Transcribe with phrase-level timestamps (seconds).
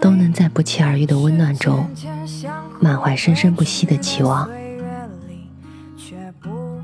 [0.00, 1.88] 都能在不期而遇的温暖中，
[2.80, 4.48] 满怀生生不息的期望。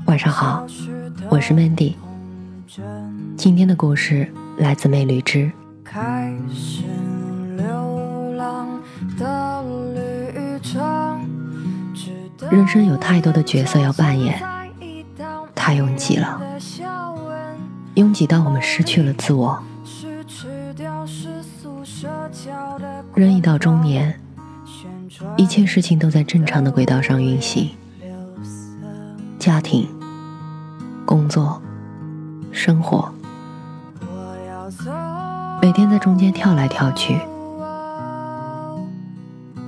[0.05, 0.65] 晚上好，
[1.29, 1.93] 我是 Mandy。
[3.37, 5.51] 今天的故事来自魅绿之。
[12.51, 14.41] 人生有太多的角色要扮演，
[15.55, 16.41] 太拥挤了，
[17.95, 19.63] 拥挤到我们失去了自我。
[23.15, 24.19] 人一到中年，
[25.37, 27.69] 一切事情都在正常的轨道上运行，
[29.37, 29.87] 家庭、
[31.05, 31.61] 工作、
[32.51, 33.07] 生活，
[35.61, 37.19] 每天在中间跳来跳去，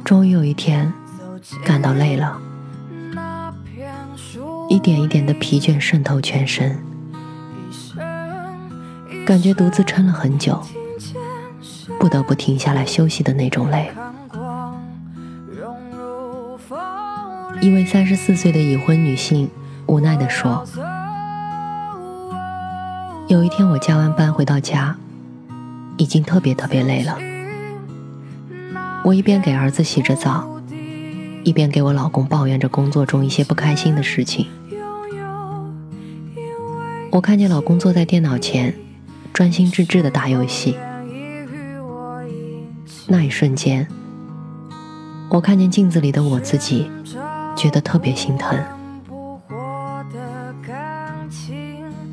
[0.04, 0.92] 终于有一天
[1.64, 2.36] 感到累了，
[4.70, 6.76] 一点一点的疲倦渗透全身，
[9.24, 10.60] 感觉独自撑了很久。
[12.06, 13.90] 不得不停下来休息的那种累。
[17.60, 19.50] 一位三十四岁的已婚女性
[19.88, 20.64] 无奈地说
[23.28, 24.96] ：“有一天我加完班回到家，
[25.98, 27.18] 已经特别特别累了。
[29.04, 30.48] 我一边给儿子洗着澡，
[31.44, 34.46] 一边给我老公抱怨着工作中一些不开心的事情。
[37.10, 38.76] 我看见老公坐在电脑前，
[39.34, 40.78] 专心致志地打游戏。”
[43.08, 43.88] 那一瞬间，
[45.30, 46.90] 我看见镜子里的我自己，
[47.56, 48.58] 觉得特别心疼。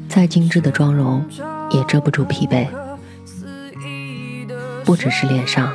[0.09, 1.25] 再精致的妆容
[1.71, 2.69] 也遮不住疲惫，
[4.85, 5.73] 不只是脸上，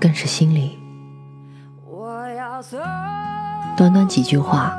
[0.00, 0.78] 更是心里。
[3.76, 4.74] 短短几句话，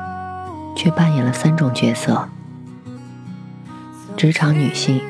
[0.76, 2.28] 却扮演了三种角色：
[4.16, 5.00] 职场女性、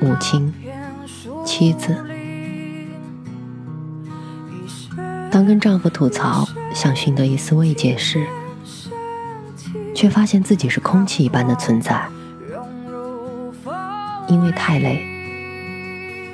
[0.00, 0.52] 母亲、
[1.46, 1.96] 妻子。
[5.32, 8.26] 当跟丈夫吐槽，想寻得一丝慰藉时，
[9.94, 12.06] 却发现自己是空气一般的存在。
[14.28, 15.02] 因为太累，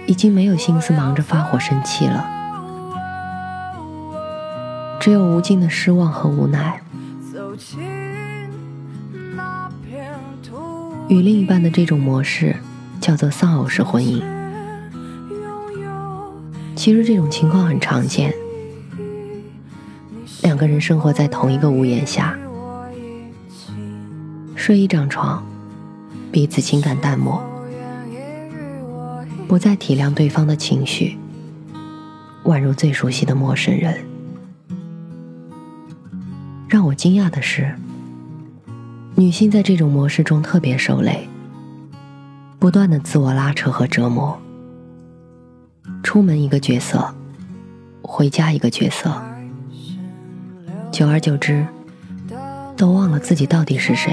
[0.09, 2.27] 已经没有心思忙着发火生气了，
[4.99, 6.83] 只有无尽的失望和无奈。
[11.07, 12.57] 与另一半的这种模式，
[13.01, 14.21] 叫做丧偶式婚姻。
[16.75, 18.35] 其实这种情况很常见。
[20.43, 22.37] 两个人生活在同一个屋檐下，
[24.55, 25.45] 睡一张床，
[26.31, 27.43] 彼此情感淡漠，
[29.47, 31.19] 不再体谅对方的情绪，
[32.45, 33.99] 宛如最熟悉的陌生人。
[36.69, 37.75] 让我惊讶的是，
[39.17, 41.29] 女性在这种模式中特别受累，
[42.59, 44.39] 不断的自我拉扯和折磨。
[46.03, 47.15] 出门一个角色，
[48.03, 49.21] 回家一个角色。
[50.99, 51.65] 久而久之，
[52.77, 54.13] 都忘了自己到底是谁。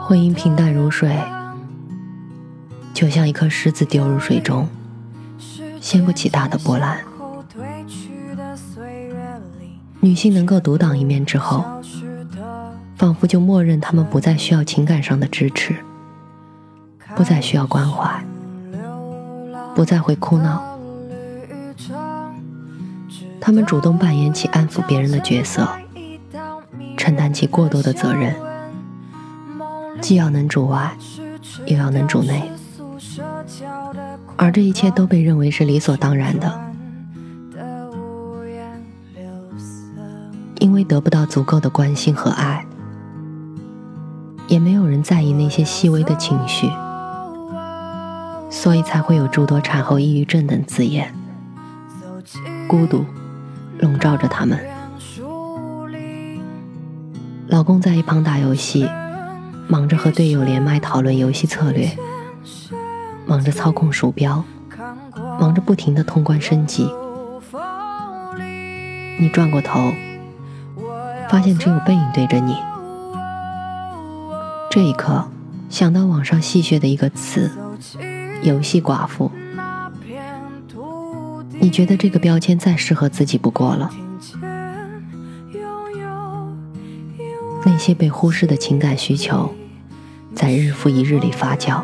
[0.00, 1.14] 婚姻平淡如水，
[2.94, 4.66] 就像一颗石子丢入水中，
[5.78, 7.04] 掀不起大的波澜。
[10.00, 11.66] 女性能够独当一面之后，
[12.96, 15.76] 仿佛就默认她们不再需要情感上的支持，
[17.14, 18.24] 不再需要关怀，
[19.74, 20.73] 不再会哭闹。
[23.46, 25.68] 他们主动扮演起安抚别人的角色，
[26.96, 28.34] 承担起过多的责任，
[30.00, 30.96] 既要能主外，
[31.66, 32.50] 又要能主内，
[34.38, 36.58] 而这一切都被认为是理所当然的，
[40.60, 42.64] 因为得不到足够的关心和爱，
[44.48, 46.66] 也没有人在意那些细微的情绪，
[48.48, 51.12] 所以才会有诸多产后抑郁症等字眼，
[52.66, 53.04] 孤独。
[53.84, 54.58] 笼罩着他们。
[57.48, 58.88] 老公在一旁打游戏，
[59.68, 61.96] 忙着和队友连麦讨论游戏策略，
[63.26, 64.42] 忙着操控鼠标，
[65.38, 66.88] 忙着不停的通关升级。
[69.20, 69.92] 你转过头，
[71.28, 72.56] 发现只有背影对着你。
[74.70, 75.28] 这一刻，
[75.68, 77.50] 想到网上戏谑的一个词
[78.42, 79.30] “游戏寡妇”，
[81.64, 83.90] 你觉得这个标签再适合自己不过了。
[87.64, 89.50] 那些被忽视的情感需求，
[90.34, 91.82] 在日复一日里发酵，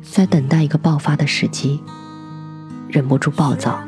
[0.00, 1.80] 在等待一个爆发的时机，
[2.88, 3.80] 忍不住暴躁。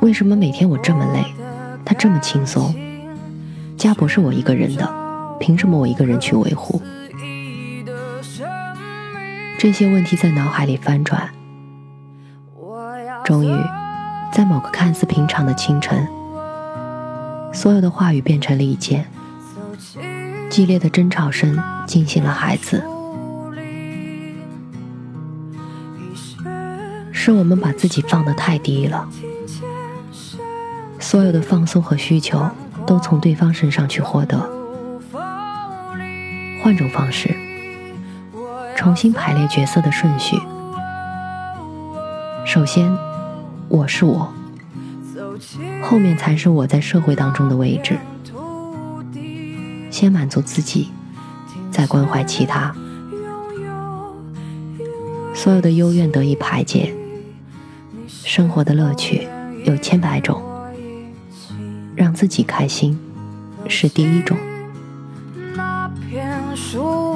[0.00, 1.24] 为什么每天我这么累，
[1.84, 2.72] 他这么轻松？
[3.76, 4.88] 家不是我一个人的，
[5.40, 6.80] 凭什么我一个人去维护？
[9.58, 11.28] 这些问题在脑海里翻转。
[13.26, 13.60] 终于，
[14.30, 16.06] 在某个看似平常的清晨，
[17.52, 19.04] 所有的话语变成了一件
[20.48, 22.84] 激烈的争吵声惊醒了孩子。
[27.10, 29.08] 是我们把自己放得太低了，
[31.00, 32.48] 所有的放松和需求
[32.86, 34.38] 都从对方身上去获得。
[36.62, 37.34] 换种方式，
[38.76, 40.40] 重新排列角色的顺序。
[42.44, 42.96] 首先。
[43.68, 44.32] 我是我，
[45.82, 47.98] 后面才是我在社会当中的位置。
[49.90, 50.90] 先满足自己，
[51.70, 52.74] 再关怀其他。
[55.34, 56.94] 所有的幽怨得以排解，
[58.08, 59.26] 生活的乐趣
[59.64, 60.42] 有千百种，
[61.94, 62.98] 让自己开心
[63.68, 64.36] 是第一种。
[65.54, 67.15] 那片树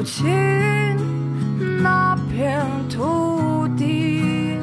[0.00, 0.26] 走进
[1.82, 4.58] 那片土地，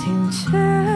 [0.00, 0.95] 听见